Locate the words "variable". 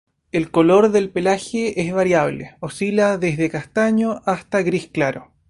1.93-2.57